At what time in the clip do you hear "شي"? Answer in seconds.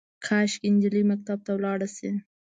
1.95-2.09